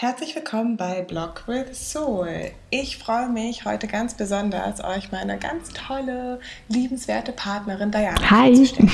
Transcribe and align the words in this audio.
Herzlich 0.00 0.36
willkommen 0.36 0.76
bei 0.76 1.02
Blog 1.02 1.42
with 1.48 1.90
Soul. 1.90 2.52
Ich 2.70 2.98
freue 2.98 3.28
mich 3.28 3.64
heute 3.64 3.88
ganz 3.88 4.14
besonders, 4.14 4.80
euch 4.84 5.10
meine 5.10 5.38
ganz 5.38 5.70
tolle, 5.70 6.38
liebenswerte 6.68 7.32
Partnerin 7.32 7.90
Diana 7.90 8.30
Hi. 8.30 8.54
vorzustellen. 8.54 8.92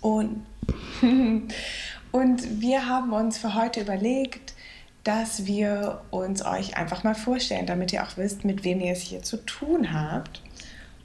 Und, 0.00 0.46
und 2.10 2.60
wir 2.62 2.88
haben 2.88 3.12
uns 3.12 3.36
für 3.36 3.54
heute 3.54 3.82
überlegt, 3.82 4.54
dass 5.04 5.44
wir 5.44 6.00
uns 6.10 6.42
euch 6.42 6.78
einfach 6.78 7.04
mal 7.04 7.14
vorstellen, 7.14 7.66
damit 7.66 7.92
ihr 7.92 8.02
auch 8.02 8.16
wisst, 8.16 8.46
mit 8.46 8.64
wem 8.64 8.80
ihr 8.80 8.92
es 8.92 9.02
hier 9.02 9.22
zu 9.22 9.44
tun 9.44 9.92
habt. 9.92 10.40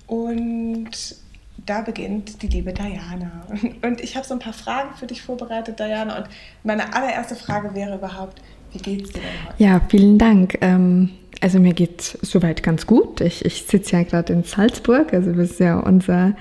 Und 0.07 1.17
da 1.65 1.81
beginnt 1.81 2.41
die 2.41 2.47
liebe 2.47 2.71
Diana. 2.71 3.45
Und 3.81 3.99
ich 3.99 4.15
habe 4.15 4.25
so 4.25 4.33
ein 4.33 4.39
paar 4.39 4.53
Fragen 4.53 4.95
für 4.95 5.07
dich 5.07 5.21
vorbereitet, 5.21 5.77
Diana. 5.77 6.19
Und 6.19 6.29
meine 6.63 6.93
allererste 6.93 7.35
Frage 7.35 7.75
wäre 7.75 7.95
überhaupt, 7.95 8.41
wie 8.77 8.97
geht's 8.97 9.11
dir 9.11 9.21
denn 9.21 9.47
heute? 9.47 9.63
Ja, 9.63 9.81
vielen 9.89 10.17
Dank. 10.17 10.57
Ähm, 10.61 11.09
also 11.41 11.59
mir 11.59 11.73
geht 11.73 12.01
es 12.01 12.17
soweit 12.21 12.63
ganz 12.63 12.87
gut. 12.87 13.21
Ich, 13.21 13.45
ich 13.45 13.63
sitze 13.63 13.97
ja 13.97 14.03
gerade 14.03 14.33
in 14.33 14.43
Salzburg. 14.43 15.13
Also 15.13 15.31
das 15.31 15.51
ist 15.51 15.59
ja 15.59 15.79
unser 15.79 16.35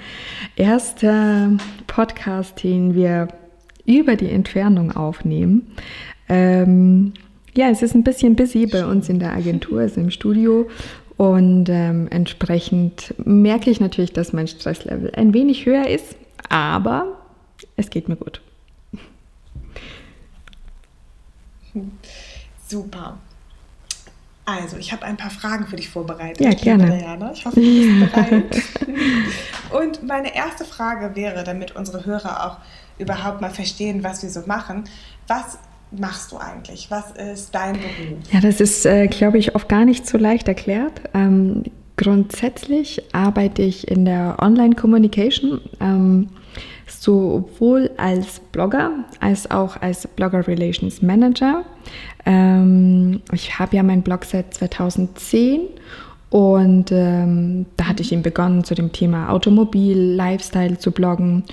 erster 0.57 1.51
Podcast, 1.87 2.63
den 2.63 2.95
wir 2.95 3.29
über 3.85 4.17
die 4.17 4.31
Entfernung 4.31 4.93
aufnehmen. 4.93 5.73
Ähm, 6.29 7.15
ja, 7.55 7.71
es 7.71 7.83
ist 7.83 7.95
ein 7.95 8.05
bisschen 8.05 8.37
busy 8.37 8.67
bei 8.67 8.85
uns 8.85 9.09
in 9.09 9.19
der 9.19 9.33
Agentur, 9.33 9.81
also 9.81 10.01
im 10.01 10.11
Studio. 10.11 10.69
Und 11.17 11.69
ähm, 11.71 12.09
entsprechend 12.11 13.15
merke 13.25 13.71
ich 13.71 13.81
natürlich, 13.81 14.13
dass 14.13 14.33
mein 14.33 14.49
Stresslevel 14.49 15.13
ein 15.15 15.33
wenig 15.33 15.65
höher 15.65 15.89
ist, 15.89 16.17
aber 16.51 17.17
es 17.77 17.89
geht 17.89 18.09
mir 18.09 18.17
gut. 18.17 18.43
Super. 22.69 23.19
Also, 24.45 24.77
ich 24.77 24.93
habe 24.93 25.05
ein 25.05 25.17
paar 25.17 25.31
Fragen 25.31 25.67
für 25.67 25.75
dich 25.75 25.89
vorbereitet. 25.89 26.41
Ja, 26.41 26.51
gerne. 26.51 26.99
Diana. 26.99 27.33
Ich 27.33 27.45
hoffe, 27.45 27.61
du 27.61 27.63
bist 27.63 28.13
bereit. 28.15 28.63
Und 29.71 30.07
meine 30.07 30.35
erste 30.35 30.65
Frage 30.65 31.17
wäre, 31.17 31.43
damit 31.43 31.75
unsere 31.75 32.07
Hörer 32.07 32.47
auch 32.47 32.59
überhaupt 32.99 33.41
mal 33.41 33.51
verstehen, 33.51 34.05
was 34.05 34.23
wir 34.23 34.31
so 34.31 34.43
machen. 34.47 34.85
Was 35.27 35.59
machst 35.91 36.31
du 36.31 36.39
eigentlich? 36.39 36.91
Was 36.91 37.11
ist 37.13 37.55
dein 37.55 37.75
Beruf? 37.75 38.33
Ja, 38.33 38.41
das 38.41 38.61
ist, 38.61 38.87
äh, 38.87 39.09
glaube 39.09 39.39
ich, 39.39 39.55
oft 39.57 39.69
gar 39.69 39.85
nicht 39.85 40.07
so 40.07 40.17
leicht 40.17 40.47
erklärt. 40.47 41.01
Ähm, 41.13 41.65
grundsätzlich 41.97 43.03
arbeite 43.13 43.63
ich 43.63 43.89
in 43.89 44.05
der 44.05 44.37
Online-Communication. 44.41 45.61
Ähm, 45.81 46.29
sowohl 46.87 47.91
als 47.97 48.41
Blogger 48.53 48.91
als 49.21 49.51
auch 49.51 49.81
als 49.81 50.07
Blogger 50.07 50.47
Relations 50.47 51.03
Manager. 51.03 51.65
Ähm, 52.25 53.21
ich 53.33 53.59
habe 53.59 53.77
ja 53.77 53.83
meinen 53.83 54.03
Blog 54.03 54.25
seit 54.25 54.55
2010 54.55 55.61
und 56.31 56.91
ähm, 56.91 57.67
da 57.77 57.87
hatte 57.89 58.03
ich 58.03 58.13
eben 58.13 58.23
begonnen, 58.23 58.65
zu 58.65 58.75
dem 58.75 58.93
Thema 58.93 59.31
Automobil, 59.31 59.97
Lifestyle 59.97 60.79
zu 60.79 60.91
bloggen. 60.91 61.45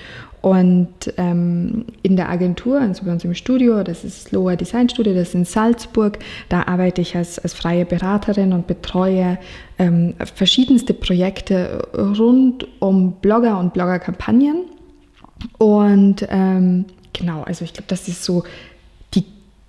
Und 0.41 1.13
ähm, 1.15 1.85
in 2.01 2.17
der 2.17 2.29
Agentur, 2.29 2.81
also 2.81 3.05
bei 3.05 3.13
uns 3.13 3.23
im 3.23 3.33
Studio, 3.33 3.81
das 3.81 4.03
ist 4.03 4.33
Loa 4.33 4.57
Design 4.57 4.89
Studio, 4.89 5.13
das 5.13 5.29
ist 5.29 5.35
in 5.35 5.45
Salzburg, 5.45 6.19
da 6.49 6.63
arbeite 6.63 6.99
ich 6.99 7.15
als, 7.15 7.39
als 7.39 7.53
freie 7.53 7.85
Beraterin 7.85 8.51
und 8.51 8.67
betreue 8.67 9.37
ähm, 9.79 10.15
verschiedenste 10.35 10.93
Projekte 10.93 11.87
rund 11.95 12.67
um 12.79 13.13
Blogger 13.21 13.57
und 13.57 13.73
Bloggerkampagnen. 13.73 14.65
Und 15.57 16.25
ähm, 16.29 16.85
genau, 17.13 17.43
also 17.43 17.65
ich 17.65 17.73
glaube, 17.73 17.87
das 17.87 18.07
ist 18.07 18.23
so 18.23 18.43
die, 19.13 19.25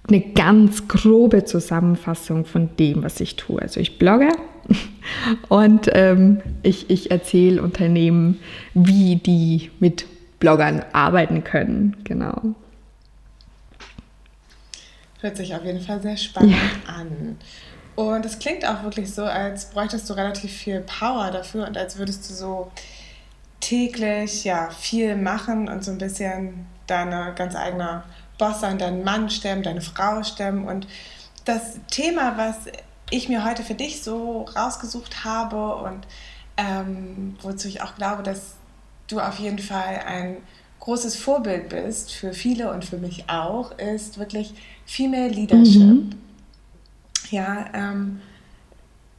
eine 0.09 0.21
ganz 0.21 0.89
grobe 0.89 1.45
Zusammenfassung 1.45 2.45
von 2.45 2.71
dem, 2.79 3.03
was 3.03 3.21
ich 3.21 3.37
tue. 3.37 3.61
Also 3.61 3.81
ich 3.81 3.99
blogge 3.99 4.29
und 5.49 5.91
ähm, 5.93 6.41
ich, 6.63 6.91
ich 6.91 7.11
erzähle 7.11 7.63
Unternehmen, 7.63 8.41
wie 8.75 9.17
die 9.17 9.71
mit 9.81 10.07
Bloggern 10.41 10.85
arbeiten 10.93 11.45
können. 11.45 11.97
Genau. 12.05 12.55
Hört 15.21 15.37
sich 15.37 15.55
auf 15.55 15.65
jeden 15.65 15.81
Fall 15.81 16.03
sehr 16.03 16.17
spannend 16.17 16.53
ja. 16.53 16.93
an. 16.93 17.39
Und 17.97 18.27
es 18.27 18.39
klingt 18.39 18.67
auch 18.67 18.83
wirklich 18.83 19.13
so, 19.13 19.23
als 19.23 19.71
bräuchtest 19.71 20.11
du 20.11 20.15
relativ 20.15 20.53
viel 20.53 20.81
Power 20.81 21.31
dafür 21.31 21.67
und 21.67 21.79
als 21.79 21.97
würdest 21.97 22.29
du 22.29 22.35
so 22.35 22.71
täglich 23.65 24.45
ja 24.45 24.69
viel 24.71 25.17
machen 25.17 25.69
und 25.69 25.83
so 25.83 25.91
ein 25.91 25.99
bisschen 25.99 26.67
deine 26.87 27.33
ganz 27.35 27.57
eigene 27.57 28.03
Boss 28.39 28.61
sein, 28.61 28.79
deinen 28.79 29.05
Mann 29.05 29.31
stemmen, 29.31 29.63
deine 29.63 29.81
Frau 29.81 30.23
stemmen. 30.23 30.67
Und 30.67 30.87
das 31.45 31.79
Thema, 31.91 32.37
was 32.37 32.57
ich 33.11 33.29
mir 33.29 33.45
heute 33.45 33.63
für 33.63 33.75
dich 33.75 34.03
so 34.03 34.43
rausgesucht 34.43 35.25
habe 35.25 35.77
und 35.77 36.07
ähm, 36.57 37.37
wozu 37.43 37.69
ich 37.69 37.83
auch 37.83 37.95
glaube, 37.97 38.23
dass 38.23 38.55
du 39.09 39.21
auf 39.21 39.39
jeden 39.39 39.59
Fall 39.59 40.03
ein 40.07 40.37
großes 40.81 41.17
Vorbild 41.17 41.71
bist 41.71 42.13
für 42.13 42.35
viele 42.35 42.71
und 42.71 42.85
für 42.85 42.99
mich 42.99 43.31
auch, 43.31 43.73
ist 43.79 44.19
wirklich 44.19 44.55
Female 44.85 45.29
Leadership. 45.29 45.81
Mhm. 45.81 46.11
Ja, 47.31 47.67
ähm, 47.73 48.21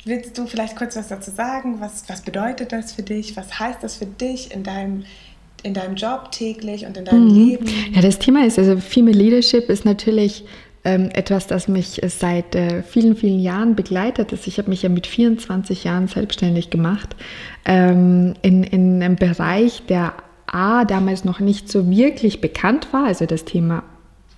Willst 0.06 0.38
du 0.38 0.46
vielleicht 0.46 0.76
kurz 0.76 0.96
was 0.96 1.08
dazu 1.08 1.32
sagen? 1.32 1.82
Was, 1.82 2.04
was 2.08 2.22
bedeutet 2.22 2.72
das 2.72 2.92
für 2.92 3.02
dich? 3.02 3.36
Was 3.36 3.60
heißt 3.60 3.82
das 3.82 3.98
für 3.98 4.06
dich 4.06 4.54
in 4.54 4.62
deinem, 4.62 5.04
in 5.64 5.74
deinem 5.74 5.96
Job 5.96 6.32
täglich 6.32 6.86
und 6.86 6.96
in 6.96 7.06
deinem 7.06 7.28
mhm. 7.28 7.48
Leben? 7.48 7.66
Ja, 7.92 8.02
das 8.02 8.20
Thema 8.20 8.46
ist, 8.46 8.60
also 8.60 8.78
Female 8.78 9.18
Leadership 9.18 9.68
ist 9.68 9.84
natürlich 9.84 10.46
ähm, 10.84 11.10
etwas, 11.14 11.48
das 11.48 11.68
mich 11.68 12.00
seit 12.08 12.54
äh, 12.54 12.84
vielen, 12.84 13.16
vielen 13.16 13.40
Jahren 13.40 13.76
begleitet. 13.76 14.32
Also 14.32 14.44
ich 14.46 14.60
habe 14.60 14.70
mich 14.70 14.84
ja 14.84 14.90
mit 14.90 15.08
24 15.08 15.84
Jahren 15.84 16.08
selbstständig 16.08 16.70
gemacht 16.70 17.16
ähm, 17.66 18.36
in, 18.44 18.64
in 18.64 19.02
einem 19.02 19.16
Bereich, 19.16 19.82
der 19.90 20.14
A, 20.46 20.86
damals 20.86 21.26
noch 21.26 21.40
nicht 21.40 21.68
so 21.68 21.90
wirklich 21.90 22.42
bekannt 22.42 22.94
war, 22.94 23.06
also 23.06 23.26
das 23.26 23.44
Thema 23.44 23.84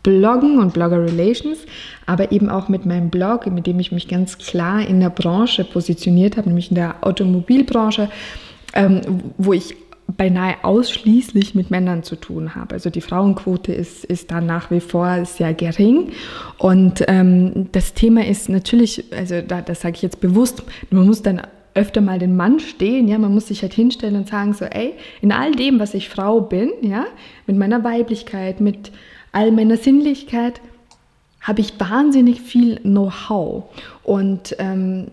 Bloggen 0.03 0.59
und 0.59 0.73
Blogger 0.73 1.03
Relations, 1.03 1.59
aber 2.05 2.31
eben 2.31 2.49
auch 2.49 2.69
mit 2.69 2.85
meinem 2.85 3.09
Blog, 3.09 3.47
mit 3.47 3.67
dem 3.67 3.79
ich 3.79 3.91
mich 3.91 4.07
ganz 4.07 4.37
klar 4.37 4.87
in 4.87 4.99
der 4.99 5.09
Branche 5.09 5.63
positioniert 5.63 6.37
habe, 6.37 6.47
nämlich 6.47 6.69
in 6.69 6.75
der 6.75 6.95
Automobilbranche, 7.01 8.09
ähm, 8.73 9.01
wo 9.37 9.53
ich 9.53 9.75
beinahe 10.15 10.55
ausschließlich 10.63 11.53
mit 11.53 11.69
Männern 11.69 12.03
zu 12.03 12.15
tun 12.15 12.55
habe. 12.55 12.75
Also 12.75 12.89
die 12.89 13.01
Frauenquote 13.01 13.73
ist, 13.73 14.05
ist 14.05 14.31
da 14.31 14.39
nach 14.39 14.71
wie 14.71 14.79
vor 14.79 15.25
sehr 15.25 15.53
gering. 15.53 16.11
Und 16.57 17.03
ähm, 17.07 17.67
das 17.73 17.93
Thema 17.93 18.25
ist 18.25 18.47
natürlich, 18.47 19.05
also 19.11 19.41
da, 19.41 19.61
das 19.61 19.81
sage 19.81 19.95
ich 19.95 20.01
jetzt 20.01 20.21
bewusst, 20.21 20.63
man 20.89 21.05
muss 21.05 21.21
dann 21.21 21.41
öfter 21.73 22.01
mal 22.01 22.17
den 22.17 22.35
Mann 22.35 22.59
stehen, 22.59 23.07
ja, 23.07 23.19
man 23.19 23.33
muss 23.33 23.47
sich 23.47 23.61
halt 23.61 23.73
hinstellen 23.73 24.15
und 24.15 24.29
sagen 24.29 24.53
so, 24.53 24.65
ey, 24.65 24.93
in 25.21 25.31
all 25.31 25.51
dem, 25.51 25.79
was 25.79 25.93
ich 25.93 26.09
Frau 26.09 26.41
bin, 26.41 26.71
ja, 26.81 27.05
mit 27.45 27.55
meiner 27.55 27.83
Weiblichkeit, 27.83 28.61
mit 28.61 28.91
all 29.37 29.51
meiner 29.51 29.77
Sinnlichkeit 29.77 30.61
habe 31.41 31.61
ich 31.61 31.79
wahnsinnig 31.79 32.41
viel 32.41 32.77
Know-how. 32.77 33.65
Und 34.03 34.55
ähm, 34.57 35.09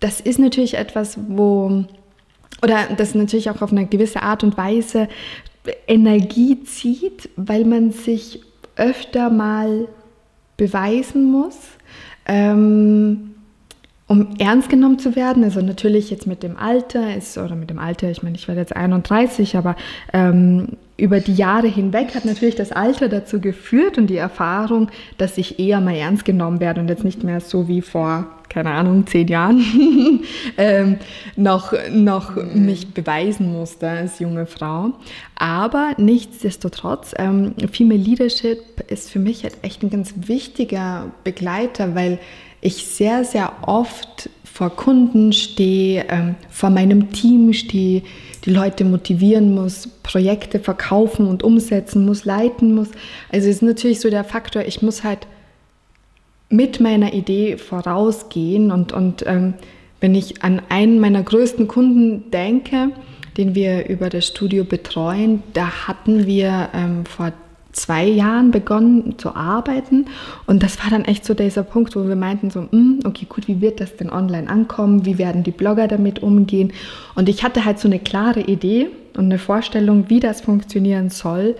das 0.00 0.20
ist 0.20 0.40
natürlich 0.40 0.74
etwas, 0.74 1.16
wo, 1.28 1.84
oder 2.62 2.88
das 2.96 3.14
natürlich 3.14 3.48
auch 3.48 3.62
auf 3.62 3.70
eine 3.70 3.86
gewisse 3.86 4.22
Art 4.22 4.42
und 4.42 4.56
Weise 4.56 5.08
Energie 5.86 6.64
zieht, 6.64 7.28
weil 7.36 7.64
man 7.64 7.92
sich 7.92 8.42
öfter 8.74 9.30
mal 9.30 9.86
beweisen 10.56 11.30
muss. 11.30 11.58
Ähm, 12.26 13.36
um 14.08 14.36
ernst 14.38 14.70
genommen 14.70 14.98
zu 14.98 15.14
werden, 15.14 15.44
also 15.44 15.60
natürlich 15.60 16.10
jetzt 16.10 16.26
mit 16.26 16.42
dem 16.42 16.56
Alter 16.56 17.14
ist, 17.14 17.36
oder 17.36 17.54
mit 17.54 17.68
dem 17.68 17.78
Alter, 17.78 18.10
ich 18.10 18.22
meine, 18.22 18.36
ich 18.36 18.48
werde 18.48 18.62
jetzt 18.62 18.74
31, 18.74 19.56
aber 19.56 19.76
ähm, 20.14 20.78
über 20.96 21.20
die 21.20 21.34
Jahre 21.34 21.68
hinweg 21.68 22.14
hat 22.14 22.24
natürlich 22.24 22.56
das 22.56 22.72
Alter 22.72 23.08
dazu 23.08 23.40
geführt 23.40 23.98
und 23.98 24.08
die 24.08 24.16
Erfahrung, 24.16 24.88
dass 25.18 25.36
ich 25.36 25.60
eher 25.60 25.80
mal 25.80 25.94
ernst 25.94 26.24
genommen 26.24 26.58
werde 26.58 26.80
und 26.80 26.88
jetzt 26.88 27.04
nicht 27.04 27.22
mehr 27.22 27.40
so 27.40 27.68
wie 27.68 27.82
vor, 27.82 28.26
keine 28.48 28.70
Ahnung, 28.70 29.06
zehn 29.06 29.28
Jahren 29.28 29.62
ähm, 30.56 30.96
noch, 31.36 31.74
noch 31.92 32.34
mhm. 32.34 32.64
mich 32.64 32.94
beweisen 32.94 33.52
musste 33.52 33.88
als 33.88 34.18
junge 34.18 34.46
Frau. 34.46 34.92
Aber 35.36 35.92
nichtsdestotrotz, 35.98 37.14
ähm, 37.18 37.54
Female 37.70 38.00
Leadership 38.00 38.58
ist 38.88 39.10
für 39.10 39.18
mich 39.18 39.44
halt 39.44 39.58
echt 39.62 39.82
ein 39.82 39.90
ganz 39.90 40.14
wichtiger 40.16 41.12
Begleiter, 41.22 41.94
weil 41.94 42.18
ich 42.60 42.84
sehr, 42.86 43.24
sehr 43.24 43.52
oft 43.62 44.30
vor 44.44 44.70
Kunden 44.70 45.32
stehe, 45.32 46.06
ähm, 46.08 46.34
vor 46.50 46.70
meinem 46.70 47.12
Team 47.12 47.52
stehe, 47.52 48.02
die 48.44 48.50
Leute 48.50 48.84
motivieren 48.84 49.54
muss, 49.54 49.86
Projekte 50.02 50.58
verkaufen 50.58 51.26
und 51.26 51.42
umsetzen 51.42 52.04
muss, 52.04 52.24
leiten 52.24 52.74
muss. 52.74 52.88
Also 53.30 53.48
es 53.48 53.56
ist 53.56 53.62
natürlich 53.62 54.00
so 54.00 54.10
der 54.10 54.24
Faktor, 54.24 54.62
ich 54.62 54.82
muss 54.82 55.04
halt 55.04 55.26
mit 56.48 56.80
meiner 56.80 57.12
Idee 57.12 57.56
vorausgehen 57.56 58.72
und, 58.72 58.92
und 58.92 59.24
ähm, 59.26 59.54
wenn 60.00 60.14
ich 60.14 60.42
an 60.42 60.62
einen 60.68 60.98
meiner 60.98 61.22
größten 61.22 61.68
Kunden 61.68 62.30
denke, 62.30 62.90
den 63.36 63.54
wir 63.54 63.88
über 63.88 64.08
das 64.08 64.26
Studio 64.26 64.64
betreuen, 64.64 65.42
da 65.52 65.86
hatten 65.86 66.26
wir 66.26 66.70
ähm, 66.74 67.04
vor 67.04 67.32
zwei 67.78 68.04
Jahren 68.04 68.50
begonnen 68.50 69.18
zu 69.18 69.34
arbeiten 69.34 70.06
und 70.46 70.62
das 70.62 70.82
war 70.82 70.90
dann 70.90 71.04
echt 71.04 71.24
so 71.24 71.34
dieser 71.34 71.62
Punkt, 71.62 71.96
wo 71.96 72.06
wir 72.06 72.16
meinten 72.16 72.50
so, 72.50 72.66
hm, 72.70 73.00
okay, 73.04 73.26
gut, 73.28 73.48
wie 73.48 73.60
wird 73.60 73.80
das 73.80 73.96
denn 73.96 74.10
online 74.10 74.48
ankommen? 74.48 75.04
Wie 75.04 75.18
werden 75.18 75.42
die 75.42 75.50
Blogger 75.50 75.88
damit 75.88 76.22
umgehen? 76.22 76.72
Und 77.14 77.28
ich 77.28 77.44
hatte 77.44 77.64
halt 77.64 77.78
so 77.78 77.88
eine 77.88 77.98
klare 77.98 78.40
Idee 78.40 78.88
und 79.16 79.26
eine 79.26 79.38
Vorstellung, 79.38 80.08
wie 80.08 80.20
das 80.20 80.40
funktionieren 80.40 81.10
soll 81.10 81.56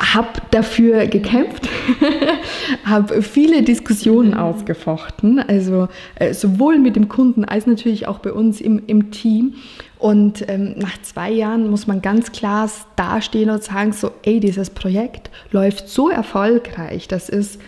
habe 0.00 0.28
dafür 0.52 1.06
gekämpft, 1.06 1.68
habe 2.84 3.20
viele 3.20 3.62
Diskussionen 3.62 4.32
ausgefochten, 4.34 5.40
also 5.40 5.88
äh, 6.14 6.34
sowohl 6.34 6.78
mit 6.78 6.94
dem 6.94 7.08
Kunden 7.08 7.44
als 7.44 7.66
natürlich 7.66 8.06
auch 8.06 8.20
bei 8.20 8.32
uns 8.32 8.60
im, 8.60 8.80
im 8.86 9.10
Team. 9.10 9.54
Und 9.98 10.48
ähm, 10.48 10.74
nach 10.76 11.00
zwei 11.02 11.30
Jahren 11.30 11.68
muss 11.70 11.86
man 11.86 12.00
ganz 12.00 12.30
klar 12.30 12.70
dastehen 12.96 13.50
und 13.50 13.64
sagen, 13.64 13.92
so, 13.92 14.12
ey, 14.22 14.38
dieses 14.38 14.70
Projekt 14.70 15.30
läuft 15.50 15.88
so 15.88 16.08
erfolgreich, 16.08 17.08
das 17.08 17.28
ist 17.28 17.60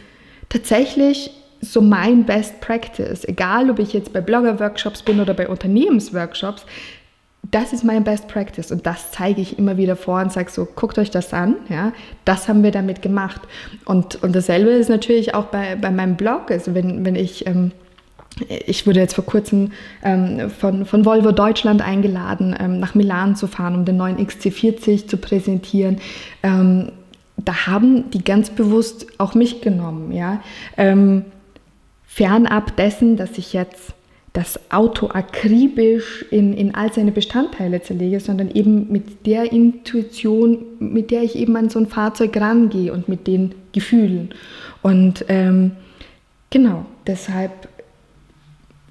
tatsächlich 0.49 1.32
so 1.61 1.82
mein 1.82 2.25
Best 2.25 2.61
Practice, 2.61 3.25
egal 3.25 3.69
ob 3.69 3.79
ich 3.79 3.93
jetzt 3.93 4.12
bei 4.12 4.21
Blogger-Workshops 4.21 5.03
bin 5.03 5.21
oder 5.21 5.35
bei 5.35 5.49
Unternehmensworkshops, 5.49 6.65
das 7.50 7.73
ist 7.73 7.85
mein 7.85 8.05
Best 8.05 8.29
Practice. 8.29 8.71
Und 8.71 8.87
das 8.87 9.11
zeige 9.11 9.41
ich 9.41 9.59
immer 9.59 9.76
wieder 9.76 9.97
vor 9.97 10.21
und 10.21 10.33
sage 10.33 10.50
so, 10.50 10.67
guckt 10.67 10.99
euch 10.99 11.11
das 11.11 11.35
an, 11.35 11.56
ja, 11.69 11.93
das 12.25 12.49
haben 12.49 12.62
wir 12.62 12.71
damit 12.71 13.03
gemacht. 13.03 13.41
Und, 13.85 14.23
und 14.23 14.35
dasselbe 14.35 14.71
ist 14.71 14.88
natürlich 14.88 15.35
auch 15.35 15.47
bei, 15.47 15.75
bei 15.76 15.91
meinem 15.91 16.17
Blog, 16.17 16.50
also 16.50 16.75
wenn, 16.75 17.05
wenn 17.05 17.17
ich... 17.17 17.47
Ähm, 17.47 17.73
ich 18.48 18.87
wurde 18.87 19.00
jetzt 19.00 19.14
vor 19.14 19.25
kurzem 19.25 19.72
ähm, 20.02 20.50
von, 20.50 20.87
von 20.87 21.04
Volvo 21.04 21.32
Deutschland 21.32 21.82
eingeladen, 21.82 22.54
ähm, 22.58 22.81
nach 22.81 22.94
Milan 22.94 23.37
zu 23.37 23.46
fahren, 23.46 23.75
um 23.75 23.84
den 23.84 23.96
neuen 23.96 24.19
XC40 24.19 25.06
zu 25.06 25.16
präsentieren. 25.16 25.98
Ähm, 26.42 26.92
da 27.37 27.66
haben 27.66 28.10
die 28.10 28.22
ganz 28.22 28.50
bewusst 28.50 29.06
auch 29.19 29.34
mich 29.34 29.60
genommen. 29.60 30.12
Ja? 30.12 30.42
Ähm, 30.76 31.25
fernab 32.06 32.76
dessen, 32.76 33.16
dass 33.16 33.38
ich 33.38 33.52
jetzt 33.52 33.94
das 34.32 34.60
Auto 34.70 35.08
akribisch 35.08 36.25
in, 36.31 36.52
in 36.52 36.75
all 36.75 36.92
seine 36.92 37.10
Bestandteile 37.10 37.82
zerlege, 37.82 38.20
sondern 38.20 38.50
eben 38.50 38.90
mit 38.90 39.26
der 39.26 39.50
Intuition, 39.50 40.58
mit 40.78 41.10
der 41.10 41.22
ich 41.22 41.34
eben 41.34 41.56
an 41.56 41.69
so 41.69 41.81
ein 41.81 41.87
Fahrzeug 41.87 42.37
rangehe 42.37 42.92
und 42.92 43.08
mit 43.08 43.26
den 43.26 43.54
Gefühlen. 43.72 44.31
Und 44.82 45.25
ähm, 45.28 45.72
genau, 46.50 46.87
deshalb, 47.06 47.69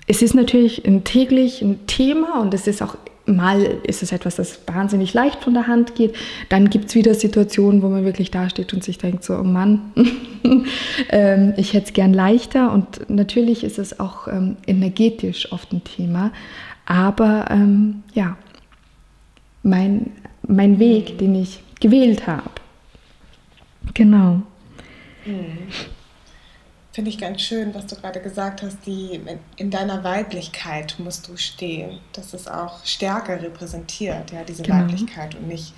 es 0.10 0.24
ist 0.24 0.34
natürlich 0.34 0.86
ein 0.88 1.04
täglich 1.04 1.62
ein 1.62 1.86
Thema 1.86 2.42
und 2.42 2.52
es 2.56 2.66
ist 2.66 2.82
auch 2.82 2.98
mal 3.28 3.62
ist 3.84 4.02
es 4.02 4.12
etwas, 4.12 4.38
das 4.38 4.60
wahnsinnig 4.66 5.14
leicht 5.14 5.44
von 5.44 5.54
der 5.54 5.68
Hand 5.68 5.94
geht. 5.94 6.16
Dann 6.50 6.72
gibt 6.72 6.86
es 6.86 6.96
wieder 6.96 7.14
Situationen, 7.14 7.84
wo 7.84 7.90
man 7.90 8.04
wirklich 8.06 8.32
dasteht 8.32 8.74
und 8.74 8.84
sich 8.84 8.98
denkt, 8.98 9.24
so, 9.24 9.36
oh 9.36 9.44
Mann, 9.44 9.94
ähm, 11.12 11.54
ich 11.58 11.74
hätte 11.74 11.86
es 11.86 11.94
gern 11.94 12.12
leichter. 12.12 12.74
Und 12.74 13.08
natürlich 13.08 13.64
ist 13.64 13.78
es 13.78 14.00
auch 14.00 14.28
ähm, 14.28 14.58
energetisch 14.66 15.52
oft 15.52 15.72
ein 15.72 15.84
Thema. 15.84 16.32
Aber 16.88 17.46
ähm, 17.52 18.02
ja, 18.16 18.36
mein, 19.62 20.12
mein 20.48 20.80
Weg, 20.80 21.20
den 21.20 21.36
ich 21.36 21.60
gewählt 21.80 22.26
habe. 22.26 22.50
Genau. 23.94 24.42
Mhm 25.28 25.68
finde 26.92 27.10
ich 27.10 27.18
ganz 27.18 27.42
schön, 27.42 27.74
was 27.76 27.86
du 27.88 27.96
gerade 27.96 28.20
gesagt 28.20 28.64
hast, 28.64 28.78
die 28.86 29.20
in 29.58 29.70
deiner 29.70 30.04
Weiblichkeit 30.04 30.96
musst 31.00 31.28
du 31.28 31.38
stehen. 31.38 32.00
Das 32.14 32.34
ist 32.34 32.50
auch 32.50 32.84
Stärke 32.86 33.42
repräsentiert, 33.42 34.32
ja, 34.32 34.44
diese 34.44 34.64
genau. 34.64 34.80
Weiblichkeit 34.80 35.36
und 35.36 35.48
nicht 35.48 35.74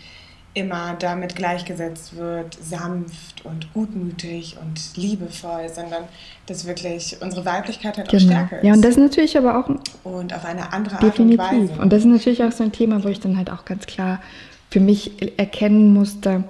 immer 0.53 0.95
damit 0.99 1.35
gleichgesetzt 1.35 2.15
wird, 2.17 2.57
sanft 2.61 3.45
und 3.45 3.73
gutmütig 3.73 4.57
und 4.61 4.97
liebevoll, 4.97 5.69
sondern 5.73 6.03
dass 6.45 6.65
wirklich 6.65 7.17
unsere 7.21 7.45
Weiblichkeit 7.45 7.97
halt 7.97 8.09
genau. 8.09 8.21
auch 8.21 8.27
Stärke 8.27 8.55
ist. 8.57 8.63
Ja, 8.65 8.73
und 8.73 8.81
das 8.81 8.91
ist 8.91 8.99
natürlich 8.99 9.37
aber 9.37 9.57
auch 9.57 9.69
und 10.03 10.33
auf 10.33 10.43
eine 10.43 10.73
andere 10.73 10.95
Art 10.95 11.03
definitiv. 11.03 11.39
und 11.39 11.69
Weise. 11.69 11.81
Und 11.81 11.93
das 11.93 11.99
ist 11.99 12.07
natürlich 12.07 12.43
auch 12.43 12.51
so 12.51 12.63
ein 12.63 12.73
Thema, 12.73 13.03
wo 13.03 13.07
ich 13.07 13.21
dann 13.21 13.37
halt 13.37 13.49
auch 13.49 13.63
ganz 13.63 13.85
klar 13.85 14.21
für 14.69 14.81
mich 14.81 15.39
erkennen 15.39 15.93
musste, 15.93 16.43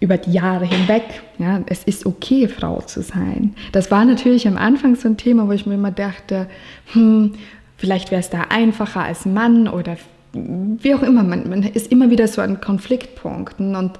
über 0.00 0.16
die 0.16 0.32
Jahre 0.32 0.64
hinweg. 0.64 1.04
Ja, 1.38 1.60
es 1.66 1.84
ist 1.84 2.06
okay, 2.06 2.48
Frau 2.48 2.80
zu 2.80 3.02
sein. 3.02 3.54
Das 3.72 3.90
war 3.90 4.04
natürlich 4.04 4.46
am 4.46 4.56
Anfang 4.56 4.96
so 4.96 5.08
ein 5.08 5.16
Thema, 5.16 5.48
wo 5.48 5.52
ich 5.52 5.66
mir 5.66 5.74
immer 5.74 5.90
dachte, 5.90 6.48
hm, 6.92 7.32
vielleicht 7.76 8.10
wäre 8.10 8.20
es 8.20 8.30
da 8.30 8.46
einfacher 8.50 9.02
als 9.02 9.26
Mann 9.26 9.68
oder 9.68 9.96
wie 10.32 10.94
auch 10.94 11.02
immer. 11.02 11.22
Man, 11.22 11.48
man 11.48 11.62
ist 11.62 11.90
immer 11.90 12.10
wieder 12.10 12.28
so 12.28 12.42
an 12.42 12.60
Konfliktpunkten 12.60 13.74
und 13.76 13.98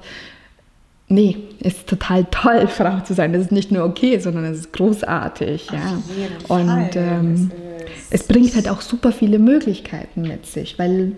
nee, 1.07 1.37
es 1.59 1.75
ist 1.75 1.89
total 1.89 2.25
toll, 2.31 2.67
Frau 2.67 2.99
zu 3.01 3.13
sein. 3.13 3.33
Das 3.33 3.43
ist 3.43 3.51
nicht 3.51 3.71
nur 3.71 3.83
okay, 3.83 4.19
sondern 4.19 4.45
es 4.45 4.59
ist 4.59 4.73
großartig. 4.73 5.69
Ja. 5.71 6.01
Und 6.47 6.95
ähm, 6.95 7.51
es, 8.09 8.21
es 8.21 8.27
bringt 8.27 8.55
halt 8.55 8.69
auch 8.69 8.81
super 8.81 9.11
viele 9.11 9.39
Möglichkeiten 9.39 10.21
mit 10.21 10.45
sich, 10.45 10.77
weil, 10.77 11.13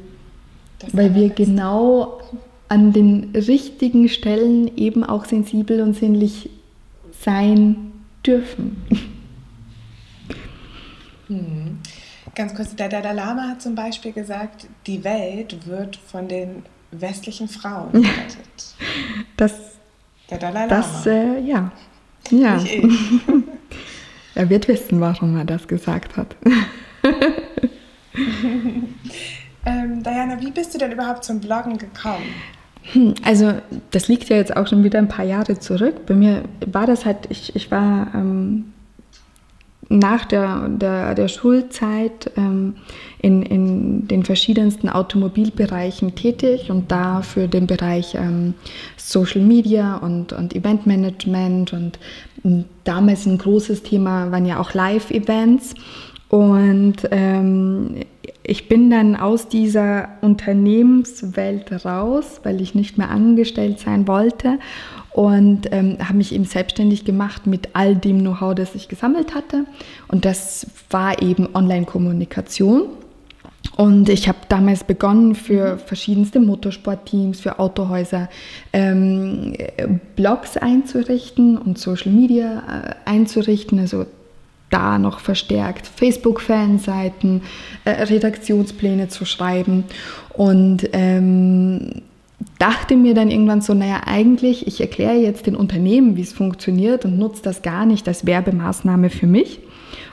weil 0.94 1.16
wir 1.16 1.30
genau 1.30 2.20
an 2.70 2.94
den 2.94 3.32
richtigen 3.36 4.08
Stellen 4.10 4.78
eben 4.78 5.04
auch 5.04 5.26
sensibel 5.26 5.82
und 5.82 5.96
sinnlich 5.96 6.50
sein 7.20 7.92
dürfen. 8.26 8.78
Hm. 11.28 11.80
Ganz 12.36 12.54
kurz, 12.56 12.76
der 12.76 12.90
Dalai 12.90 13.14
Lama 13.14 13.50
hat 13.50 13.62
zum 13.62 13.76
Beispiel 13.76 14.12
gesagt, 14.12 14.68
die 14.86 15.04
Welt 15.04 15.66
wird 15.66 15.98
von 15.98 16.28
den 16.28 16.64
westlichen 16.92 17.48
Frauen 17.48 17.92
gerettet. 17.92 18.76
Das, 19.36 19.54
der 20.30 20.38
Dalai 20.38 20.68
Lama. 20.68 20.82
Das, 20.82 21.06
äh, 21.08 21.40
ja. 21.42 21.72
ja. 22.30 22.64
er 24.36 24.50
wird 24.50 24.68
wissen, 24.68 25.02
warum 25.02 25.38
er 25.38 25.46
das 25.46 25.68
gesagt 25.68 26.18
hat. 26.18 26.36
ähm, 29.66 30.04
Diana, 30.04 30.40
wie 30.40 30.52
bist 30.52 30.74
du 30.76 30.78
denn 30.78 30.92
überhaupt 30.92 31.24
zum 31.24 31.40
Bloggen 31.40 31.80
gekommen? 31.80 32.34
Hm, 32.84 33.14
also 33.24 33.54
das 33.92 34.08
liegt 34.08 34.30
ja 34.30 34.38
jetzt 34.38 34.56
auch 34.56 34.68
schon 34.68 34.84
wieder 34.84 35.00
ein 35.00 35.08
paar 35.08 35.26
Jahre 35.26 35.60
zurück. 35.60 36.06
Bei 36.06 36.16
mir 36.16 36.44
war 36.66 36.88
das 36.88 37.06
halt, 37.06 37.28
ich, 37.30 37.56
ich 37.56 37.72
war 37.72 38.08
ähm, 38.14 38.74
nach 39.90 40.26
der, 40.26 40.70
der, 40.70 41.16
der 41.16 41.28
Schulzeit 41.28 42.32
ähm, 42.38 42.76
in, 43.20 43.42
in 43.42 44.08
den 44.08 44.24
verschiedensten 44.24 44.88
Automobilbereichen 44.88 46.14
tätig 46.16 46.70
und 46.70 46.92
da 46.92 47.22
für 47.24 47.48
den 47.48 47.66
Bereich 47.66 48.14
ähm, 48.16 48.54
Social 48.98 49.42
Media 49.42 49.98
und, 49.98 50.32
und 50.32 50.56
Eventmanagement 50.56 51.74
und 51.74 52.00
ähm, 52.46 52.66
damals 52.84 53.26
ein 53.26 53.40
großes 53.40 53.82
Thema 53.84 54.32
waren 54.32 54.46
ja 54.46 54.60
auch 54.60 54.74
Live-Events. 54.74 55.74
Und 56.30 56.98
ähm, 57.10 57.96
ich 58.50 58.68
bin 58.68 58.90
dann 58.90 59.16
aus 59.16 59.48
dieser 59.48 60.10
Unternehmenswelt 60.22 61.86
raus, 61.86 62.42
weil 62.44 62.62
ich 62.62 62.74
nicht 62.74 62.98
mehr 62.98 63.12
angestellt 63.12 63.80
sein 63.80 64.08
wollte 64.08 64.58
und 65.12 65.72
ähm, 65.72 65.98
habe 66.00 66.18
mich 66.18 66.34
eben 66.34 66.46
selbstständig 66.46 67.06
gemacht 67.06 67.46
mit 67.46 67.70
all 67.74 67.96
dem 67.96 68.22
Know-how, 68.22 68.56
das 68.56 68.74
ich 68.74 68.88
gesammelt 68.88 69.36
hatte. 69.36 69.66
Und 70.08 70.26
das 70.26 70.66
war 70.90 71.22
eben 71.22 71.48
Online-Kommunikation. 71.54 72.90
Und 73.78 74.10
ich 74.10 74.28
habe 74.28 74.40
damals 74.50 74.84
begonnen 74.84 75.36
für 75.36 75.78
verschiedenste 75.78 76.40
Motorsportteams, 76.40 77.42
für 77.42 77.60
Autohäuser 77.60 78.30
ähm, 78.74 79.54
Blogs 80.16 80.58
einzurichten 80.58 81.58
und 81.58 81.78
Social 81.78 82.12
Media 82.12 82.64
äh, 83.06 83.10
einzurichten, 83.10 83.80
also 83.80 84.06
da 84.70 85.00
noch 85.00 85.20
verstärkt 85.20 85.88
Facebook-Fanseiten, 85.88 87.42
äh, 87.86 87.92
Redaktionspläne 88.04 89.08
zu 89.08 89.26
schreiben 89.26 89.86
und 90.34 90.90
ähm, 90.94 92.02
dachte 92.58 92.96
mir 92.96 93.14
dann 93.14 93.32
irgendwann 93.32 93.62
so, 93.62 93.74
naja, 93.74 94.02
eigentlich, 94.06 94.68
ich 94.68 94.80
erkläre 94.82 95.18
jetzt 95.18 95.48
den 95.48 95.56
Unternehmen, 95.56 96.16
wie 96.16 96.22
es 96.22 96.34
funktioniert 96.34 97.06
und 97.06 97.18
nutze 97.18 97.42
das 97.44 97.62
gar 97.62 97.86
nicht 97.86 98.08
als 98.08 98.26
Werbemaßnahme 98.26 99.10
für 99.10 99.28
mich. 99.28 99.60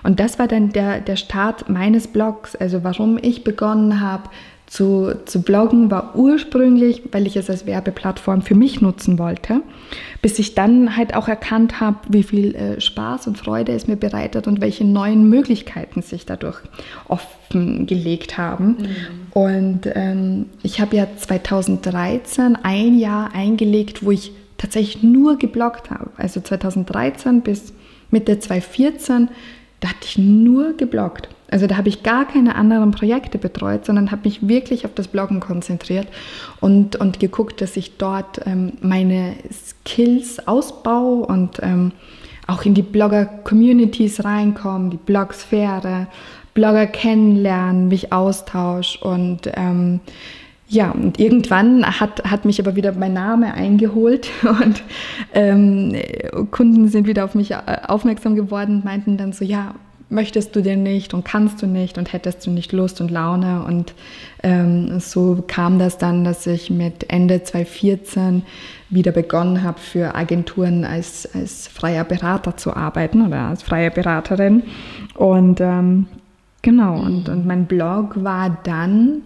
Und 0.02 0.20
das 0.20 0.38
war 0.38 0.46
dann 0.46 0.70
der, 0.70 1.00
der 1.00 1.16
Start 1.16 1.68
meines 1.68 2.06
Blogs, 2.08 2.54
also 2.56 2.84
warum 2.84 3.18
ich 3.20 3.44
begonnen 3.44 4.00
habe, 4.00 4.30
zu, 4.66 5.12
zu 5.26 5.42
bloggen 5.42 5.90
war 5.90 6.16
ursprünglich, 6.16 7.02
weil 7.12 7.26
ich 7.26 7.36
es 7.36 7.48
als 7.48 7.66
Werbeplattform 7.66 8.42
für 8.42 8.56
mich 8.56 8.80
nutzen 8.80 9.18
wollte, 9.18 9.62
bis 10.22 10.38
ich 10.40 10.54
dann 10.54 10.96
halt 10.96 11.14
auch 11.14 11.28
erkannt 11.28 11.80
habe, 11.80 11.98
wie 12.08 12.24
viel 12.24 12.54
äh, 12.54 12.80
Spaß 12.80 13.28
und 13.28 13.38
Freude 13.38 13.72
es 13.72 13.86
mir 13.86 13.96
bereitet 13.96 14.48
und 14.48 14.60
welche 14.60 14.84
neuen 14.84 15.28
Möglichkeiten 15.28 16.02
sich 16.02 16.26
dadurch 16.26 16.58
offengelegt 17.06 18.38
haben. 18.38 18.66
Mhm. 18.66 18.96
Und 19.30 19.80
ähm, 19.94 20.46
ich 20.62 20.80
habe 20.80 20.96
ja 20.96 21.06
2013 21.16 22.58
ein 22.62 22.98
Jahr 22.98 23.34
eingelegt, 23.34 24.04
wo 24.04 24.10
ich 24.10 24.32
tatsächlich 24.58 25.02
nur 25.02 25.38
gebloggt 25.38 25.90
habe. 25.90 26.10
Also 26.16 26.40
2013 26.40 27.42
bis 27.42 27.72
Mitte 28.10 28.38
2014, 28.38 29.28
da 29.80 29.88
hatte 29.90 30.04
ich 30.04 30.18
nur 30.18 30.72
gebloggt. 30.76 31.28
Also 31.50 31.66
da 31.66 31.76
habe 31.76 31.88
ich 31.88 32.02
gar 32.02 32.26
keine 32.26 32.56
anderen 32.56 32.90
Projekte 32.90 33.38
betreut, 33.38 33.86
sondern 33.86 34.10
habe 34.10 34.22
mich 34.24 34.48
wirklich 34.48 34.84
auf 34.84 34.94
das 34.94 35.08
Bloggen 35.08 35.40
konzentriert 35.40 36.08
und, 36.60 36.96
und 36.96 37.20
geguckt, 37.20 37.60
dass 37.60 37.76
ich 37.76 37.98
dort 37.98 38.40
ähm, 38.46 38.72
meine 38.80 39.34
Skills 39.52 40.46
ausbaue 40.48 41.24
und 41.26 41.60
ähm, 41.62 41.92
auch 42.46 42.64
in 42.64 42.74
die 42.74 42.82
Blogger-Communities 42.82 44.24
reinkomme, 44.24 44.90
die 44.90 44.96
Blogsphäre, 44.96 46.08
Blogger 46.54 46.86
kennenlernen, 46.86 47.88
mich 47.88 48.12
austausche 48.12 49.04
und 49.04 49.50
ähm, 49.54 50.00
ja, 50.68 50.90
und 50.90 51.20
irgendwann 51.20 51.84
hat, 52.00 52.24
hat 52.24 52.44
mich 52.44 52.58
aber 52.58 52.74
wieder 52.74 52.92
mein 52.92 53.12
Name 53.12 53.54
eingeholt 53.54 54.28
und 54.42 54.82
ähm, 55.32 55.94
Kunden 56.50 56.88
sind 56.88 57.06
wieder 57.06 57.24
auf 57.24 57.34
mich 57.34 57.54
aufmerksam 57.54 58.34
geworden 58.34 58.76
und 58.76 58.84
meinten 58.84 59.16
dann 59.16 59.32
so, 59.32 59.44
ja, 59.44 59.74
möchtest 60.08 60.54
du 60.54 60.62
denn 60.62 60.82
nicht 60.82 61.14
und 61.14 61.24
kannst 61.24 61.62
du 61.62 61.66
nicht 61.66 61.98
und 61.98 62.12
hättest 62.12 62.46
du 62.46 62.50
nicht 62.50 62.72
Lust 62.72 63.00
und 63.00 63.10
Laune. 63.10 63.64
Und 63.64 63.94
ähm, 64.42 65.00
so 65.00 65.42
kam 65.46 65.78
das 65.78 65.98
dann, 65.98 66.24
dass 66.24 66.46
ich 66.46 66.70
mit 66.70 67.10
Ende 67.10 67.42
2014 67.42 68.42
wieder 68.88 69.10
begonnen 69.10 69.62
habe, 69.62 69.80
für 69.80 70.14
Agenturen 70.14 70.84
als, 70.84 71.28
als 71.34 71.66
freier 71.66 72.04
Berater 72.04 72.56
zu 72.56 72.74
arbeiten 72.74 73.26
oder 73.26 73.48
als 73.48 73.64
freie 73.64 73.90
Beraterin. 73.90 74.62
Und 75.14 75.60
ähm, 75.60 76.06
genau, 76.62 77.00
und, 77.00 77.28
und 77.28 77.46
mein 77.46 77.66
Blog 77.66 78.22
war 78.22 78.58
dann 78.62 79.22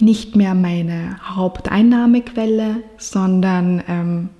nicht 0.00 0.34
mehr 0.34 0.54
meine 0.54 1.16
Haupteinnahmequelle, 1.22 2.76
sondern 2.98 3.82
ähm, 3.86 4.30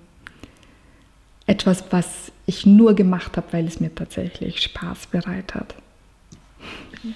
etwas, 1.46 1.84
was 1.90 2.32
ich 2.46 2.64
nur 2.66 2.94
gemacht 2.94 3.36
habe, 3.36 3.46
weil 3.52 3.66
es 3.66 3.80
mir 3.80 3.92
tatsächlich 3.94 4.62
Spaß 4.62 5.08
bereitet 5.08 5.54
hat. 5.54 5.74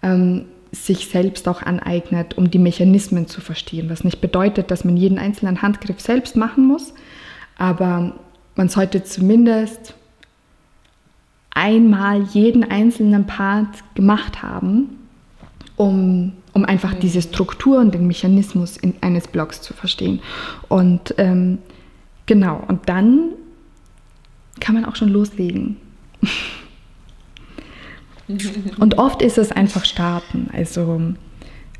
ähm, 0.02 0.46
sich 0.72 1.06
selbst 1.06 1.48
auch 1.48 1.62
aneignet, 1.62 2.36
um 2.36 2.50
die 2.50 2.58
Mechanismen 2.58 3.28
zu 3.28 3.40
verstehen. 3.40 3.88
Was 3.88 4.04
nicht 4.04 4.20
bedeutet, 4.20 4.70
dass 4.70 4.84
man 4.84 4.96
jeden 4.96 5.18
einzelnen 5.18 5.62
Handgriff 5.62 6.00
selbst 6.00 6.36
machen 6.36 6.66
muss, 6.66 6.92
aber 7.56 8.12
man 8.56 8.68
sollte 8.68 9.04
zumindest 9.04 9.94
einmal 11.50 12.22
jeden 12.22 12.64
einzelnen 12.64 13.26
Part 13.26 13.68
gemacht 13.94 14.42
haben, 14.42 15.05
um 15.76 16.32
um 16.56 16.64
einfach 16.64 16.94
mhm. 16.94 17.00
diese 17.00 17.20
Struktur 17.20 17.80
und 17.80 17.92
den 17.92 18.06
Mechanismus 18.06 18.78
in, 18.78 18.94
eines 19.02 19.28
Blogs 19.28 19.60
zu 19.60 19.74
verstehen. 19.74 20.20
Und 20.68 21.14
ähm, 21.18 21.58
genau, 22.24 22.64
und 22.66 22.88
dann 22.88 23.32
kann 24.58 24.74
man 24.74 24.86
auch 24.86 24.96
schon 24.96 25.10
loslegen. 25.10 25.76
und 28.78 28.96
oft 28.96 29.20
ist 29.20 29.36
es 29.36 29.52
einfach 29.52 29.84
starten. 29.84 30.48
Also 30.54 31.02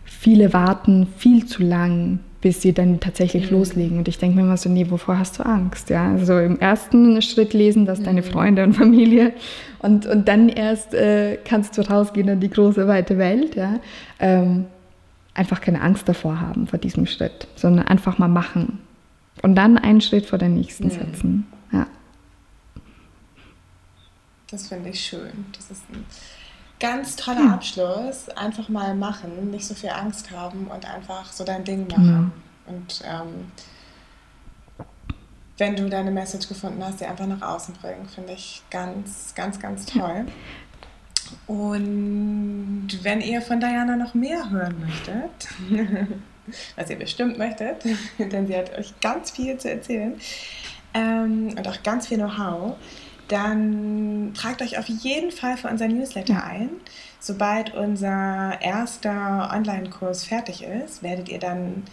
viele 0.04 0.52
warten 0.52 1.06
viel 1.16 1.46
zu 1.46 1.62
lang, 1.62 2.18
bis 2.46 2.62
sie 2.62 2.72
dann 2.72 3.00
tatsächlich 3.00 3.50
mhm. 3.50 3.56
loslegen. 3.56 3.98
Und 3.98 4.06
ich 4.06 4.18
denke 4.18 4.36
mir 4.36 4.42
immer 4.42 4.56
so, 4.56 4.68
nee, 4.68 4.88
wovor 4.88 5.18
hast 5.18 5.40
du 5.40 5.42
Angst? 5.44 5.90
Ja, 5.90 6.12
also 6.12 6.38
im 6.38 6.60
ersten 6.60 7.20
Schritt 7.20 7.54
lesen 7.54 7.86
das 7.86 7.98
mhm. 7.98 8.04
deine 8.04 8.22
Freunde 8.22 8.62
und 8.62 8.74
Familie 8.74 9.32
und, 9.80 10.06
und 10.06 10.28
dann 10.28 10.48
erst 10.48 10.94
äh, 10.94 11.38
kannst 11.44 11.76
du 11.76 11.82
rausgehen 11.82 12.28
in 12.28 12.38
die 12.38 12.48
große, 12.48 12.86
weite 12.86 13.18
Welt. 13.18 13.56
Ja? 13.56 13.80
Ähm, 14.20 14.66
einfach 15.34 15.60
keine 15.60 15.80
Angst 15.80 16.08
davor 16.08 16.40
haben, 16.40 16.68
vor 16.68 16.78
diesem 16.78 17.06
Schritt, 17.06 17.48
sondern 17.56 17.88
einfach 17.88 18.18
mal 18.18 18.28
machen. 18.28 18.78
Und 19.42 19.56
dann 19.56 19.76
einen 19.76 20.00
Schritt 20.00 20.26
vor 20.26 20.38
den 20.38 20.54
nächsten 20.54 20.84
mhm. 20.84 20.90
setzen. 20.90 21.46
Ja. 21.72 21.88
Das 24.52 24.68
finde 24.68 24.90
ich 24.90 25.00
schön. 25.00 25.46
Das 25.50 25.72
ist 25.72 25.82
ein 25.90 26.04
ganz 26.80 27.16
toller 27.16 27.44
ja. 27.44 27.54
Abschluss. 27.54 28.28
Einfach 28.30 28.68
mal 28.68 28.94
machen, 28.94 29.50
nicht 29.50 29.66
so 29.66 29.74
viel 29.74 29.90
Angst 29.90 30.30
haben 30.30 30.66
und 30.66 30.84
einfach 30.84 31.32
so 31.32 31.44
dein 31.44 31.64
Ding 31.64 31.86
machen. 31.88 32.32
Genau. 32.66 32.76
Und 32.76 33.02
ähm, 33.04 33.52
wenn 35.58 35.76
du 35.76 35.88
deine 35.88 36.10
Message 36.10 36.48
gefunden 36.48 36.84
hast, 36.84 37.00
die 37.00 37.06
einfach 37.06 37.26
nach 37.26 37.42
außen 37.42 37.74
bringen, 37.74 38.08
finde 38.08 38.32
ich 38.32 38.62
ganz, 38.70 39.34
ganz, 39.34 39.58
ganz 39.58 39.86
toll. 39.86 40.26
Und 41.46 42.88
wenn 43.02 43.20
ihr 43.20 43.40
von 43.40 43.58
Diana 43.58 43.96
noch 43.96 44.14
mehr 44.14 44.50
hören 44.50 44.76
möchtet, 44.80 45.48
was 46.76 46.90
ihr 46.90 46.96
bestimmt 46.96 47.38
möchtet, 47.38 47.84
denn 48.18 48.46
sie 48.46 48.56
hat 48.56 48.76
euch 48.78 48.92
ganz 49.00 49.30
viel 49.30 49.56
zu 49.58 49.70
erzählen 49.70 50.20
ähm, 50.94 51.54
und 51.56 51.66
auch 51.66 51.82
ganz 51.82 52.08
viel 52.08 52.18
Know-how, 52.18 52.76
dann 53.28 54.32
tragt 54.34 54.62
euch 54.62 54.78
auf 54.78 54.88
jeden 54.88 55.30
Fall 55.30 55.56
für 55.56 55.68
unser 55.68 55.88
Newsletter 55.88 56.44
ein. 56.44 56.70
Sobald 57.20 57.74
unser 57.74 58.60
erster 58.60 59.50
Online-Kurs 59.52 60.24
fertig 60.24 60.62
ist, 60.62 61.02
werdet 61.02 61.28
ihr 61.28 61.38
dann 61.38 61.84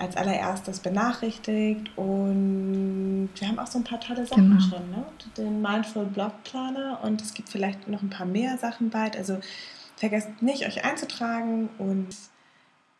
als 0.00 0.16
allererstes 0.16 0.80
benachrichtigt 0.80 1.90
und 1.96 3.28
wir 3.34 3.48
haben 3.48 3.58
auch 3.58 3.66
so 3.66 3.78
ein 3.78 3.84
paar 3.84 4.00
tolle 4.00 4.26
Sachen 4.26 4.48
genau. 4.48 4.60
schon, 4.60 4.90
ne? 4.90 5.04
Den 5.36 5.60
Mindful 5.60 6.06
Blog 6.06 6.42
Planner 6.42 7.00
und 7.02 7.20
es 7.20 7.34
gibt 7.34 7.50
vielleicht 7.50 7.86
noch 7.86 8.02
ein 8.02 8.08
paar 8.08 8.26
mehr 8.26 8.56
Sachen 8.56 8.88
bald. 8.88 9.14
Also 9.14 9.38
vergesst 9.96 10.40
nicht, 10.40 10.66
euch 10.66 10.84
einzutragen 10.84 11.68
und 11.76 12.08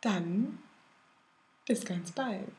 dann 0.01 0.59
bis 1.65 1.83
ganz 1.83 2.11
bald. 2.11 2.53